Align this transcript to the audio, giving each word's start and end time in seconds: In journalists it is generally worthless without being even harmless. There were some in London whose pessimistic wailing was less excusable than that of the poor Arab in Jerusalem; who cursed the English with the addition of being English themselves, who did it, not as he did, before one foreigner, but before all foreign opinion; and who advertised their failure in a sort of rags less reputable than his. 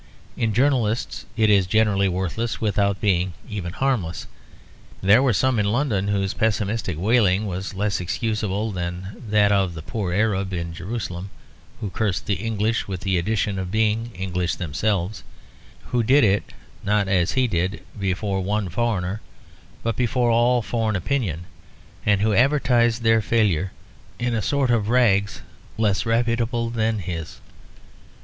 In 0.35 0.51
journalists 0.51 1.27
it 1.37 1.51
is 1.51 1.67
generally 1.67 2.09
worthless 2.09 2.59
without 2.59 2.99
being 2.99 3.33
even 3.47 3.71
harmless. 3.71 4.25
There 4.99 5.21
were 5.21 5.31
some 5.31 5.59
in 5.59 5.67
London 5.71 6.07
whose 6.07 6.33
pessimistic 6.33 6.97
wailing 6.97 7.45
was 7.45 7.75
less 7.75 8.01
excusable 8.01 8.71
than 8.71 9.09
that 9.29 9.51
of 9.51 9.75
the 9.75 9.83
poor 9.83 10.11
Arab 10.11 10.53
in 10.53 10.73
Jerusalem; 10.73 11.29
who 11.79 11.91
cursed 11.91 12.25
the 12.25 12.33
English 12.43 12.87
with 12.87 13.01
the 13.01 13.19
addition 13.19 13.59
of 13.59 13.69
being 13.69 14.09
English 14.15 14.55
themselves, 14.55 15.21
who 15.89 16.01
did 16.01 16.23
it, 16.23 16.51
not 16.83 17.07
as 17.07 17.33
he 17.33 17.45
did, 17.45 17.83
before 17.99 18.41
one 18.41 18.69
foreigner, 18.69 19.21
but 19.83 19.95
before 19.95 20.31
all 20.31 20.63
foreign 20.63 20.95
opinion; 20.95 21.45
and 22.07 22.21
who 22.21 22.33
advertised 22.33 23.03
their 23.03 23.21
failure 23.21 23.71
in 24.17 24.33
a 24.33 24.41
sort 24.41 24.71
of 24.71 24.89
rags 24.89 25.43
less 25.77 26.07
reputable 26.07 26.71
than 26.71 26.97
his. 26.97 27.39